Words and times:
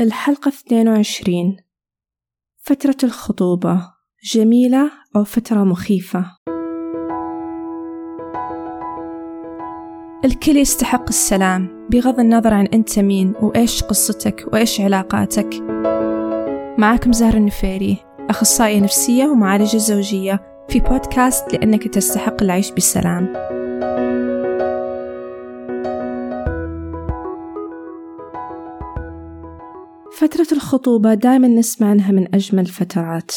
الحلقة 0.00 0.48
22 0.48 1.56
فترة 2.62 2.96
الخطوبة. 3.04 3.94
جميلة 4.34 4.90
أو 5.16 5.24
فترة 5.24 5.64
مخيفة. 5.64 6.24
الكل 10.24 10.56
يستحق 10.56 11.08
السلام 11.08 11.88
بغض 11.90 12.20
النظر 12.20 12.54
عن 12.54 12.66
أنت 12.66 12.98
مين 12.98 13.34
وإيش 13.42 13.82
قصتك 13.82 14.48
وإيش 14.52 14.80
علاقاتك. 14.80 15.54
معاكم 16.78 17.12
زهر 17.12 17.34
النفيري 17.34 17.98
أخصائية 18.30 18.80
نفسية 18.80 19.24
ومعالجة 19.24 19.76
زوجية 19.76 20.64
في 20.68 20.80
بودكاست 20.80 21.52
لأنك 21.52 21.88
تستحق 21.88 22.42
العيش 22.42 22.70
بسلام. 22.70 23.53
فترة 30.14 30.46
الخطوبة 30.52 31.14
دائما 31.14 31.48
نسمع 31.48 31.90
عنها 31.90 32.12
من 32.12 32.34
أجمل 32.34 32.60
الفترات 32.60 33.30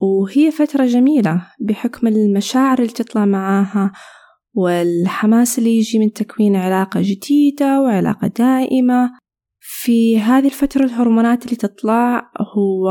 وهي 0.00 0.50
فترة 0.50 0.86
جميلة 0.86 1.46
بحكم 1.60 2.06
المشاعر 2.06 2.78
اللي 2.78 2.92
تطلع 2.92 3.24
معاها 3.24 3.92
والحماس 4.54 5.58
اللي 5.58 5.78
يجي 5.78 5.98
من 5.98 6.12
تكوين 6.12 6.56
علاقة 6.56 7.00
جديدة 7.02 7.82
وعلاقة 7.82 8.28
دائمة. 8.28 9.10
في 9.60 10.20
هذه 10.20 10.46
الفترة 10.46 10.84
الهرمونات 10.84 11.44
اللي 11.44 11.56
تطلع 11.56 12.30
هو 12.56 12.90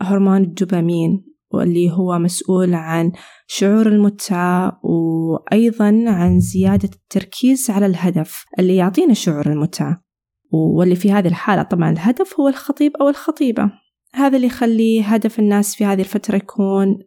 هرمون 0.00 0.42
الدوبامين 0.42 1.24
واللي 1.50 1.90
هو 1.92 2.18
مسؤول 2.18 2.74
عن 2.74 3.12
شعور 3.46 3.86
المتعة 3.86 4.80
وأيضا 4.82 6.04
عن 6.06 6.40
زيادة 6.40 6.90
التركيز 6.94 7.70
على 7.70 7.86
الهدف 7.86 8.44
اللي 8.58 8.76
يعطينا 8.76 9.14
شعور 9.14 9.46
المتعة. 9.46 10.05
واللي 10.50 10.96
في 10.96 11.12
هذه 11.12 11.28
الحالة. 11.28 11.62
طبعا 11.62 11.90
الهدف 11.90 12.40
هو 12.40 12.48
الخطيب 12.48 12.96
أو 12.96 13.08
الخطيبة. 13.08 13.70
هذا 14.14 14.36
اللي 14.36 14.46
يخلي 14.46 15.02
هدف 15.02 15.38
الناس 15.38 15.74
في 15.74 15.84
هذه 15.84 16.00
الفترة 16.00 16.36
يكون 16.36 16.98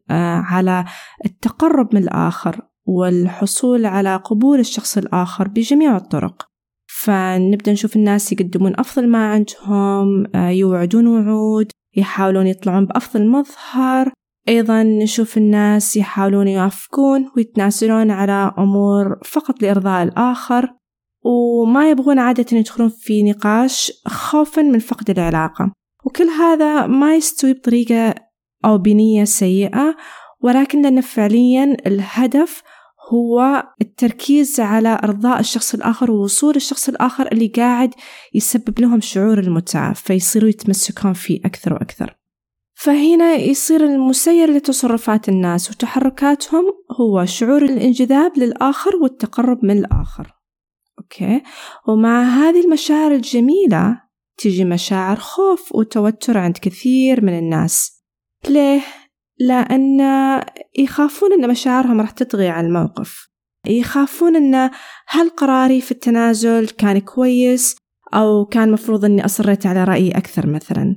على 0.50 0.86
التقرب 1.26 1.96
من 1.96 2.04
الآخر 2.04 2.62
والحصول 2.86 3.86
على 3.86 4.16
قبول 4.16 4.60
الشخص 4.60 4.98
الآخر 4.98 5.48
بجميع 5.48 5.98
الطرق. 5.98 6.50
فنبدأ 6.88 7.72
نشوف 7.72 7.96
الناس 7.96 8.32
يقدمون 8.32 8.80
أفضل 8.80 9.08
ما 9.08 9.32
عندهم 9.32 10.28
يوعدون 10.36 11.08
وعود 11.08 11.72
يحاولون 11.98 12.48
يطلعون 12.48 12.86
بأفضل 12.86 13.28
مظهر. 13.28 14.14
أيضا 14.50 14.84
نشوف 14.84 15.38
الناس 15.38 15.98
يحاولون 15.98 16.48
يوافقون 16.48 17.32
ويتنازلون 17.38 18.12
على 18.12 18.54
أمور 18.58 19.20
فقط 19.26 19.62
لإرضاء 19.62 20.04
الآخر. 20.04 20.74
وما 21.24 21.90
يبغون 21.90 22.20
عادة 22.20 22.58
يدخلون 22.58 22.90
في 22.90 23.24
نقاش 23.24 23.92
خوفا 24.08 24.62
من 24.62 24.80
فقد 24.80 25.10
العلاقة. 25.10 25.72
وكل 26.06 26.28
هذا 26.28 26.88
ما 26.88 27.16
يستوي 27.16 27.54
بطريقة 27.54 28.16
أو 28.66 28.78
بنية 28.78 29.24
سيئة 29.24 29.96
ولكن 30.42 30.82
لأن 30.82 31.02
فعليا 31.02 31.78
الهدف 31.88 32.64
هو 33.14 33.64
التركيز 33.82 34.60
على 34.60 35.00
إرضاء 35.04 35.40
الشخص 35.40 35.74
الآخر 35.74 36.12
ووصول 36.12 36.56
الشخص 36.56 36.90
الآخر 36.90 37.32
اللي 37.32 37.48
قاعد 37.48 37.94
يسبب 38.34 38.80
لهم 38.80 39.02
شعور 39.02 39.40
المتعة 39.40 39.94
فيصيروا 39.94 40.50
يتمسكون 40.50 41.14
فيه 41.14 41.40
أكثر 41.46 41.74
وأكثر. 41.74 42.16
فهنا 42.74 43.36
يصير 43.36 43.86
المسير 43.86 44.52
لتصرفات 44.52 45.30
الناس 45.30 45.70
وتحركاتهم 45.70 46.64
هو 47.00 47.26
شعور 47.26 47.62
الانجذاب 47.66 48.38
للآخر 48.38 48.96
والتقرب 48.96 49.66
من 49.66 49.78
الآخر. 49.78 50.39
أوكي. 51.10 51.42
ومع 51.88 52.24
هذه 52.24 52.66
المشاعر 52.66 53.12
الجميلة 53.12 54.02
تيجي 54.38 54.66
مشاعر 54.66 55.16
خوف 55.16 55.76
وتوتر 55.76 56.38
عند 56.38 56.58
كثير 56.58 57.26
من 57.26 57.38
الناس. 57.38 58.04
ليه؟ 58.50 58.82
لأن 59.40 60.00
يخافون 60.80 61.34
أن 61.34 61.50
مشاعرهم 61.50 62.02
راح 62.02 62.12
تطغي 62.12 62.50
على 62.50 62.68
الموقف. 62.68 63.30
يخافون 63.68 64.36
أن 64.36 64.70
هل 65.08 65.30
قراري 65.30 65.82
في 65.82 65.92
التنازل 65.92 66.70
كان 66.70 67.00
كويس 67.00 67.76
أو 68.14 68.46
كان 68.46 68.72
مفروض 68.72 69.06
أني 69.06 69.26
أصريت 69.26 69.66
على 69.66 69.84
رأيي 69.84 70.12
أكثر 70.12 70.48
مثلا. 70.48 70.96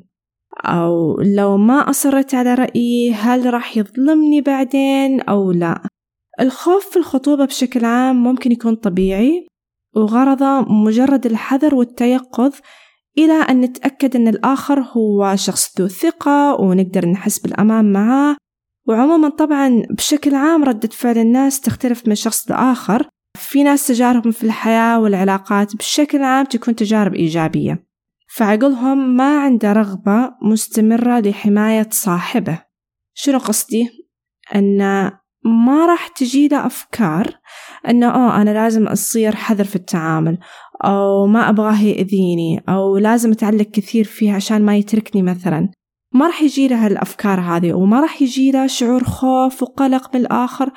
أو 0.65 1.21
لو 1.21 1.57
ما 1.57 1.91
أصريت 1.91 2.35
على 2.35 2.55
رأيي 2.55 3.13
هل 3.13 3.55
راح 3.55 3.77
يظلمني 3.77 4.41
بعدين 4.41 5.21
أو 5.21 5.53
لا؟ 5.53 5.83
الخوف 6.41 6.91
في 6.91 6.97
الخطوبة 6.97 7.45
بشكل 7.45 7.85
عام 7.85 8.23
ممكن 8.23 8.53
يكون 8.53 8.75
طبيعي 8.75 9.47
وغرضه 9.97 10.61
مجرد 10.61 11.27
الحذر 11.27 11.75
والتيقظ 11.75 12.53
إلى 13.19 13.33
أن 13.33 13.61
نتأكد 13.61 14.17
أن 14.17 14.29
الآخر 14.29 14.81
هو 14.81 15.37
شخص 15.37 15.81
ذو 15.81 15.89
ثقة 15.89 16.61
ونقدر 16.61 17.09
نحس 17.09 17.39
بالأمان 17.39 17.93
معاه 17.93 18.37
وعموما 18.89 19.29
طبعا 19.29 19.83
بشكل 19.91 20.35
عام 20.35 20.65
ردة 20.65 20.89
فعل 20.89 21.19
الناس 21.19 21.61
تختلف 21.61 22.09
من 22.09 22.15
شخص 22.15 22.51
لآخر. 22.51 23.09
في 23.39 23.63
ناس 23.63 23.87
تجاربهم 23.87 24.33
في 24.33 24.45
الحياة 24.45 25.01
والعلاقات 25.01 25.77
بشكل 25.77 26.23
عام 26.23 26.45
تكون 26.45 26.77
تجارب 26.77 27.15
إيجابية. 27.15 27.87
فعقلهم 28.35 29.17
ما 29.17 29.41
عنده 29.41 29.73
رغبة 29.73 30.35
مستمرة 30.43 31.21
لحماية 31.21 31.89
صاحبه. 31.91 32.63
شنو 33.15 33.39
قصدي؟ 33.39 33.89
أن 34.55 35.11
ما 35.45 35.87
راح 35.87 36.09
تجي 36.09 36.49
له 36.49 36.67
أفكار 36.67 37.27
أنه 37.89 38.07
أوه 38.07 38.43
أنا 38.43 38.51
لازم 38.51 38.87
أصير 38.87 39.37
حذر 39.37 39.65
في 39.65 39.77
التعامل 39.77 40.39
أو 40.85 41.27
ما 41.27 41.49
أبغاه 41.49 41.83
يأذيني 41.83 42.65
أو 42.69 42.97
لازم 42.97 43.33
أتعلق 43.33 43.67
كثير 43.67 44.05
فيه 44.05 44.33
عشان 44.33 44.63
ما 44.63 44.77
يتركني 44.77 45.23
مثلا. 45.23 45.69
ما 46.15 46.27
راح 46.27 46.43
يجي 46.43 46.69
له 46.69 46.87
الأفكار 46.87 47.41
هذه 47.41 47.73
وما 47.73 48.01
راح 48.01 48.23
يجي 48.23 48.51
له 48.51 48.67
شعور 48.67 49.05
خوف 49.05 49.63
وقلق 49.63 50.15
من 50.15 50.21
الآخر. 50.21 50.71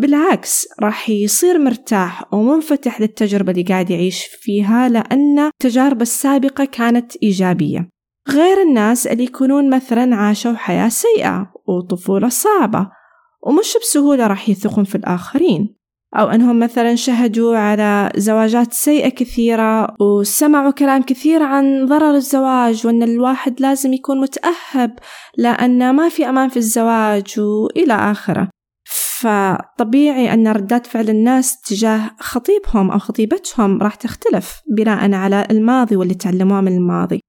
بالعكس 0.00 0.68
راح 0.80 1.10
يصير 1.10 1.58
مرتاح 1.58 2.34
ومنفتح 2.34 3.00
للتجربة 3.00 3.52
اللي 3.52 3.62
قاعد 3.62 3.90
يعيش 3.90 4.24
فيها 4.40 4.88
لأن 4.88 5.50
تجاربه 5.58 6.02
السابقة 6.02 6.64
كانت 6.64 7.16
إيجابية. 7.22 7.88
غير 8.28 8.62
الناس 8.62 9.06
اللي 9.06 9.24
يكونون 9.24 9.70
مثلا 9.70 10.16
عاشوا 10.16 10.54
حياة 10.54 10.88
سيئة 10.88 11.52
وطفولة 11.68 12.28
صعبة. 12.28 13.01
ومش 13.42 13.76
بسهولة 13.82 14.26
راح 14.26 14.48
يثقون 14.48 14.84
في 14.84 14.94
الآخرين. 14.94 15.82
أو 16.16 16.26
أنهم 16.28 16.58
مثلا 16.58 16.94
شهدوا 16.94 17.56
على 17.56 18.12
زواجات 18.16 18.72
سيئة 18.72 19.08
كثيرة 19.08 19.94
وسمعوا 20.00 20.70
كلام 20.70 21.02
كثير 21.02 21.42
عن 21.42 21.86
ضرر 21.86 22.14
الزواج 22.14 22.86
وأن 22.86 23.02
الواحد 23.02 23.60
لازم 23.60 23.92
يكون 23.92 24.20
متأهب 24.20 24.98
لأن 25.36 25.94
ما 25.94 26.08
في 26.08 26.28
أمان 26.28 26.48
في 26.48 26.56
الزواج 26.56 27.34
وإلى 27.38 27.94
آخره. 27.94 28.48
فطبيعي 29.20 30.34
أن 30.34 30.48
ردات 30.48 30.86
فعل 30.86 31.10
الناس 31.10 31.60
تجاه 31.60 32.10
خطيبهم 32.20 32.90
أو 32.90 32.98
خطيبتهم 32.98 33.82
راح 33.82 33.94
تختلف 33.94 34.60
بناء 34.76 35.12
على 35.12 35.46
الماضي 35.50 35.96
واللي 35.96 36.14
تعلموه 36.14 36.60
من 36.60 36.76
الماضي. 36.76 37.20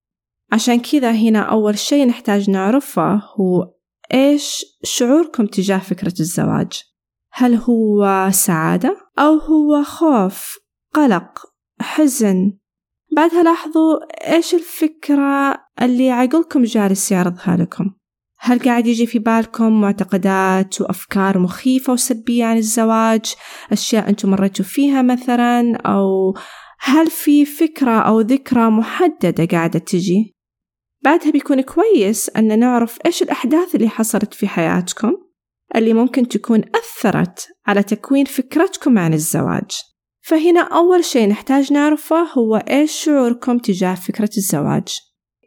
عشان 0.51 0.80
كذا 0.80 1.12
هنا 1.12 1.40
أول 1.40 1.78
شيء 1.78 2.07
نحتاج 2.07 2.50
نعرفه 2.50 3.13
هو 3.16 3.72
إيش 4.14 4.66
شعوركم 4.84 5.46
تجاه 5.46 5.78
فكرة 5.78 6.14
الزواج؟ 6.19 6.81
هل 7.31 7.56
هو 7.56 8.30
سعادة 8.31 8.97
أو 9.19 9.38
هو 9.38 9.84
خوف 9.84 10.58
قلق 10.94 11.40
حزن؟ 11.81 12.58
بعدها 13.16 13.44
لاحظوا 13.44 14.00
إيش 14.34 14.53
الفكرة 14.53 15.58
اللي 15.81 16.12
عقلكم 16.12 16.63
جالس 16.63 17.12
يعرضها 17.12 17.58
لكم 17.58 17.92
هل 18.40 18.59
قاعد 18.59 18.88
يجي 18.88 19.08
في 19.08 19.19
بالكم 19.19 19.81
معتقدات 19.81 20.81
وأفكار 20.81 21.40
مخيفة 21.40 21.94
وسلبية 21.94 22.46
عن 22.46 22.58
الزواج 22.58 23.34
أشياء 23.72 24.09
أنتم 24.09 24.30
مريتوا 24.30 24.66
فيها 24.66 25.02
مثلا 25.02 25.75
أو 25.78 26.34
هل 26.80 27.09
في 27.09 27.46
فكرة 27.46 28.00
أو 28.00 28.19
ذكرى 28.19 28.69
محددة 28.69 29.46
قاعدة 29.46 29.80
تجي؟ 29.80 30.36
بعدها 31.03 31.31
بيكون 31.31 31.62
كويس 31.62 32.30
أن 32.30 32.60
نعرف 32.60 32.98
إيش 33.06 33.24
الأحداث 33.24 33.75
اللي 33.75 33.89
حصلت 33.89 34.33
في 34.33 34.48
حياتكم 34.48 35.18
اللي 35.75 35.94
ممكن 35.94 36.27
تكون 36.27 36.62
أثرت 36.75 37.48
على 37.68 37.83
تكوين 37.83 38.25
فكرتكم 38.25 38.98
عن 38.98 39.13
الزواج. 39.13 39.72
فهنا 40.22 40.62
أول 40.62 41.04
شيء 41.06 41.27
نحتاج 41.27 41.74
نعرفه 41.74 42.22
هو 42.22 42.56
إيش 42.56 42.92
شعوركم 42.92 43.57
تجاه 43.57 43.95
فكرة 43.95 44.30
الزواج. 44.38 44.98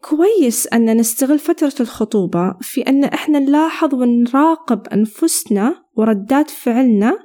كويس 0.00 0.66
أن 0.66 0.96
نستغل 0.96 1.38
فترة 1.38 1.74
الخطوبة 1.80 2.54
في 2.60 2.80
أن 2.80 3.04
إحنا 3.04 3.38
نلاحظ 3.38 3.94
ونراقب 3.94 4.88
أنفسنا 4.88 5.84
وردات 5.96 6.50
فعلنا 6.50 7.18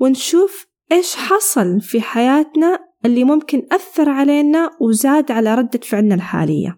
ونشوف 0.00 0.66
إيش 0.92 1.16
حصل 1.16 1.80
في 1.80 2.00
حياتنا 2.00 2.78
اللي 3.04 3.24
ممكن 3.24 3.66
أثر 3.72 4.08
علينا 4.08 4.70
وزاد 4.80 5.30
على 5.30 5.54
ردة 5.54 5.80
فعلنا 5.82 6.14
الحالية. 6.14 6.77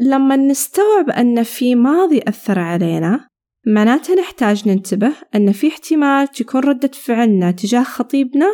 لما 0.00 0.36
نستوعب 0.36 1.10
أن 1.10 1.42
في 1.42 1.74
ماضي 1.74 2.22
أثر 2.28 2.58
علينا 2.58 3.28
معناتها 3.66 4.14
نحتاج 4.14 4.68
ننتبه 4.68 5.12
أن 5.34 5.52
في 5.52 5.68
احتمال 5.68 6.28
تكون 6.28 6.60
ردة 6.60 6.90
فعلنا 6.94 7.50
تجاه 7.50 7.82
خطيبنا 7.82 8.46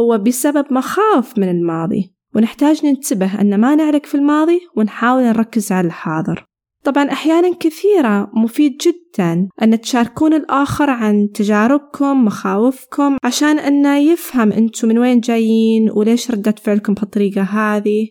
هو 0.00 0.18
بسبب 0.18 0.72
مخاوف 0.72 1.38
من 1.38 1.48
الماضي 1.48 2.14
ونحتاج 2.36 2.86
ننتبه 2.86 3.40
أن 3.40 3.60
ما 3.60 3.74
نعلق 3.74 4.06
في 4.06 4.14
الماضي 4.14 4.60
ونحاول 4.76 5.22
نركز 5.22 5.72
على 5.72 5.86
الحاضر. 5.86 6.46
طبعا 6.84 7.12
أحيانا 7.12 7.54
كثيرة 7.60 8.30
مفيد 8.34 8.76
جدا 8.76 9.48
أن 9.62 9.80
تشاركون 9.80 10.34
الآخر 10.34 10.90
عن 10.90 11.28
تجاربكم 11.34 12.24
مخاوفكم 12.24 13.16
عشان 13.24 13.58
أنه 13.58 13.98
يفهم 13.98 14.52
أنتم 14.52 14.88
من 14.88 14.98
وين 14.98 15.20
جايين 15.20 15.90
وليش 15.90 16.30
ردة 16.30 16.54
فعلكم 16.62 16.94
بهالطريقة 16.94 17.42
هذه. 17.42 18.08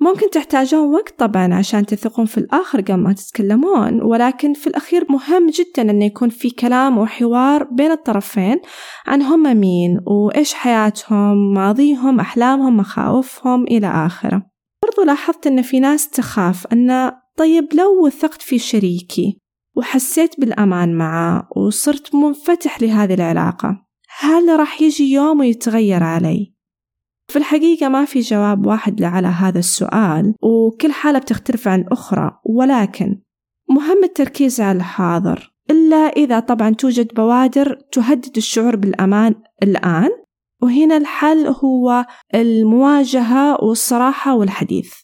ممكن 0.00 0.30
تحتاجون 0.30 0.94
وقت 0.94 1.18
طبعا 1.18 1.54
عشان 1.54 1.86
تثقون 1.86 2.26
في 2.26 2.38
الآخر 2.38 2.80
قبل 2.80 2.94
ما 2.94 3.12
تتكلمون 3.12 4.02
ولكن 4.02 4.54
في 4.54 4.66
الأخير 4.66 5.06
مهم 5.10 5.46
جدا 5.46 5.90
أنه 5.90 6.04
يكون 6.04 6.28
في 6.28 6.50
كلام 6.50 6.98
وحوار 6.98 7.64
بين 7.64 7.90
الطرفين 7.90 8.60
عن 9.06 9.22
هم 9.22 9.56
مين 9.56 10.00
وإيش 10.06 10.54
حياتهم 10.54 11.54
ماضيهم 11.54 12.20
أحلامهم 12.20 12.76
مخاوفهم 12.76 13.62
إلى 13.64 13.86
آخره 13.86 14.46
برضو 14.82 15.02
لاحظت 15.02 15.46
أن 15.46 15.62
في 15.62 15.80
ناس 15.80 16.10
تخاف 16.10 16.66
أن 16.72 17.12
طيب 17.36 17.68
لو 17.74 18.06
وثقت 18.06 18.42
في 18.42 18.58
شريكي 18.58 19.38
وحسيت 19.76 20.40
بالأمان 20.40 20.94
معه 20.94 21.48
وصرت 21.56 22.14
منفتح 22.14 22.82
لهذه 22.82 23.14
العلاقة 23.14 23.84
هل 24.18 24.60
راح 24.60 24.82
يجي 24.82 25.12
يوم 25.12 25.40
ويتغير 25.40 26.02
علي؟ 26.02 26.53
في 27.28 27.38
الحقيقة 27.38 27.88
ما 27.88 28.04
في 28.04 28.20
جواب 28.20 28.66
واحد 28.66 29.02
على 29.02 29.28
هذا 29.28 29.58
السؤال 29.58 30.34
وكل 30.42 30.92
حالة 30.92 31.18
بتختلف 31.18 31.68
عن 31.68 31.80
الأخرى 31.80 32.40
ولكن 32.44 33.20
مهم 33.70 34.04
التركيز 34.04 34.60
على 34.60 34.78
الحاضر 34.78 35.54
إلا 35.70 35.96
إذا 35.96 36.40
طبعا 36.40 36.70
توجد 36.70 37.14
بوادر 37.14 37.78
تهدد 37.92 38.36
الشعور 38.36 38.76
بالأمان 38.76 39.34
الآن 39.62 40.10
وهنا 40.62 40.96
الحل 40.96 41.46
هو 41.46 42.06
المواجهة 42.34 43.64
والصراحة 43.64 44.34
والحديث. 44.34 44.94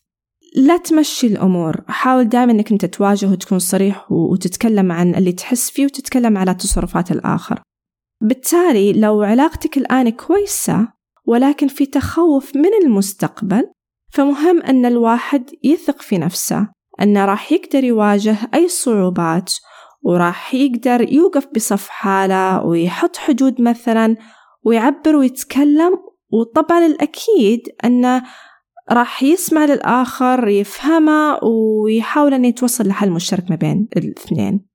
لا 0.57 0.77
تمشي 0.77 1.27
الأمور 1.27 1.81
حاول 1.89 2.25
دائما 2.25 2.53
أنك 2.53 2.73
أنت 2.73 2.85
تواجه 2.85 3.27
وتكون 3.27 3.59
صريح 3.59 4.13
وتتكلم 4.13 4.93
عن 4.93 5.15
اللي 5.15 5.33
تحس 5.33 5.71
فيه 5.71 5.85
وتتكلم 5.85 6.39
على 6.39 6.55
تصرفات 6.55 7.11
الآخر. 7.13 7.61
بالتالي 8.23 8.93
لو 8.93 9.23
علاقتك 9.23 9.79
الآن 9.79 10.11
كويسة 10.11 10.89
ولكن 11.31 11.69
في 11.69 11.87
تخوف 11.87 12.56
من 12.56 12.71
المستقبل 12.85 13.71
فمهم 14.12 14.62
أن 14.62 14.87
الواحد 14.87 15.50
يثق 15.62 16.03
في 16.03 16.19
نفسه 16.19 16.69
أنه 17.03 17.25
راح 17.25 17.53
يقدر 17.53 17.85
يواجه 17.85 18.37
أي 18.55 18.69
صعوبات 18.69 19.55
وراح 20.03 20.55
يقدر 20.55 21.12
يوقف 21.12 21.47
بصف 21.55 21.88
حالة 21.88 22.65
ويحط 22.65 23.17
حدود 23.17 23.62
مثلا 23.62 24.17
ويعبر 24.65 25.17
ويتكلم 25.17 25.93
وطبعا 26.32 26.87
الأكيد 26.87 27.61
أنه 27.85 28.23
راح 28.91 29.23
يسمع 29.23 29.65
للآخر 29.65 30.49
يفهمه 30.49 31.38
ويحاول 31.44 32.35
أن 32.35 32.44
يتوصل 32.44 32.88
لحل 32.88 33.11
مشترك 33.11 33.50
ما 33.50 33.56
بين 33.56 33.88
الاثنين. 33.97 34.67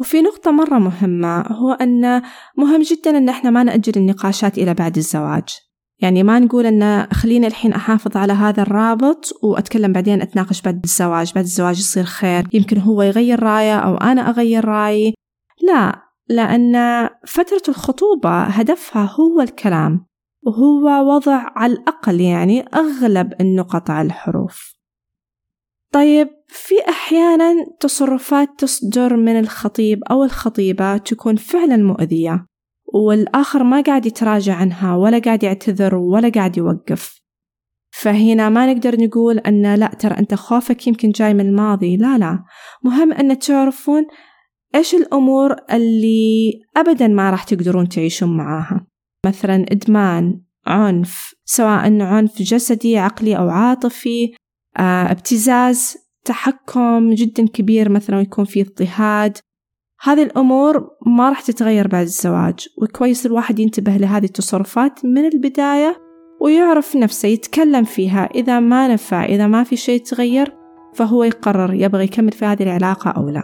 وفي 0.00 0.22
نقطة 0.22 0.50
مرة 0.50 0.78
مهمة 0.78 1.40
هو 1.40 1.72
أن 1.72 2.22
مهم 2.56 2.82
جدا 2.82 3.18
أن 3.18 3.28
إحنا 3.28 3.50
ما 3.50 3.62
نأجل 3.62 3.92
النقاشات 3.96 4.58
إلى 4.58 4.74
بعد 4.74 4.96
الزواج. 4.96 5.65
يعني 6.00 6.22
ما 6.22 6.38
نقول 6.38 6.66
أن 6.66 7.06
خليني 7.12 7.46
الحين 7.46 7.72
أحافظ 7.72 8.16
على 8.16 8.32
هذا 8.32 8.62
الرابط 8.62 9.38
وأتكلم 9.42 9.92
بعدين 9.92 10.22
أتناقش 10.22 10.62
بعد 10.62 10.84
الزواج. 10.84 11.32
بعد 11.34 11.44
الزواج 11.44 11.78
يصير 11.78 12.04
خير. 12.04 12.48
يمكن 12.52 12.78
هو 12.78 13.02
يغير 13.02 13.42
رأيه 13.42 13.78
أو 13.78 13.96
أنا 13.96 14.30
أغير 14.30 14.64
رأيي. 14.64 15.14
لا 15.62 16.02
لأن 16.28 17.08
فترة 17.26 17.62
الخطوبة 17.68 18.42
هدفها 18.42 19.14
هو 19.20 19.40
الكلام. 19.40 20.06
وهو 20.42 21.14
وضع 21.14 21.46
على 21.56 21.72
الأقل 21.72 22.20
يعني 22.20 22.60
أغلب 22.60 23.32
النقط 23.40 23.90
على 23.90 24.06
الحروف. 24.06 24.76
طيب 25.92 26.28
في 26.48 26.74
أحيانا 26.88 27.54
تصرفات 27.80 28.48
تصدر 28.58 29.16
من 29.16 29.38
الخطيب 29.38 30.04
أو 30.04 30.24
الخطيبة 30.24 30.96
تكون 30.96 31.36
فعلا 31.36 31.76
مؤذية. 31.76 32.46
والآخر 32.94 33.62
ما 33.62 33.80
قاعد 33.80 34.06
يتراجع 34.06 34.54
عنها 34.54 34.96
ولا 34.96 35.18
قاعد 35.18 35.42
يعتذر 35.42 35.94
ولا 35.94 36.28
قاعد 36.28 36.56
يوقف. 36.56 37.20
فهنا 37.90 38.48
ما 38.48 38.72
نقدر 38.72 39.00
نقول 39.00 39.38
أن 39.38 39.74
لا 39.74 39.86
ترى 39.86 40.18
أنت 40.18 40.34
خوفك 40.34 40.86
يمكن 40.86 41.10
جاي 41.10 41.34
من 41.34 41.40
الماضي. 41.40 41.96
لا 41.96 42.18
لا. 42.18 42.44
مهم 42.84 43.12
أن 43.12 43.38
تعرفون 43.38 44.06
إيش 44.74 44.94
الأمور 44.94 45.56
اللي 45.72 46.52
أبدا 46.76 47.08
ما 47.08 47.30
راح 47.30 47.44
تقدرون 47.44 47.88
تعيشون 47.88 48.36
معاها. 48.36 48.86
مثلا 49.26 49.54
إدمان 49.72 50.40
عنف 50.66 51.34
سواء 51.44 52.02
عنف 52.02 52.42
جسدي 52.42 52.98
عقلي 52.98 53.36
أو 53.36 53.48
عاطفي 53.48 54.34
آه، 54.78 55.10
ابتزاز 55.12 55.96
تحكم 56.24 57.14
جدا 57.14 57.46
كبير 57.46 57.88
مثلا 57.88 58.20
يكون 58.20 58.44
في 58.44 58.60
اضطهاد. 58.60 59.38
هذه 60.02 60.22
الأمور 60.22 60.90
ما 61.06 61.28
راح 61.28 61.40
تتغير 61.40 61.88
بعد 61.88 62.02
الزواج 62.02 62.68
وكويس 62.82 63.26
الواحد 63.26 63.58
ينتبه 63.58 63.96
لهذه 63.96 64.24
التصرفات 64.24 65.04
من 65.04 65.24
البداية 65.24 65.96
ويعرف 66.40 66.96
نفسه 66.96 67.28
يتكلم 67.28 67.84
فيها 67.84 68.28
إذا 68.34 68.60
ما 68.60 68.88
نفع 68.88 69.24
إذا 69.24 69.46
ما 69.46 69.64
في 69.64 69.76
شيء 69.76 70.02
تغير 70.02 70.56
فهو 70.94 71.24
يقرر 71.24 71.74
يبغى 71.74 72.04
يكمل 72.04 72.32
في 72.32 72.44
هذه 72.44 72.62
العلاقة 72.62 73.10
أو 73.10 73.28
لا. 73.28 73.42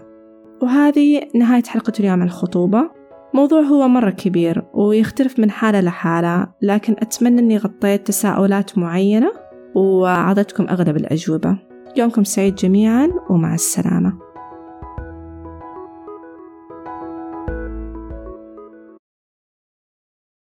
وهذه 0.63 1.21
نهاية 1.35 1.63
حلقة 1.63 1.93
اليوم 2.01 2.21
عن 2.21 2.23
الخطوبة. 2.23 2.91
موضوع 3.35 3.61
هو 3.61 3.89
مرة 3.89 4.11
كبير 4.11 4.65
ويختلف 4.75 5.39
من 5.39 5.51
حالة 5.51 5.81
لحالة 5.81 6.47
لكن 6.63 6.93
أتمنى 6.99 7.41
أني 7.41 7.59
غطيت 7.59 8.07
تساؤلات 8.07 8.79
معينة 8.79 9.33
وأعطيتكم 9.75 10.69
أغلب 10.69 10.97
الأجوبة. 10.97 11.59
يومكم 11.97 12.25
سعيد 12.25 12.55
جميعا 12.55 13.13
ومع 13.31 13.55
السلامة. 13.55 14.22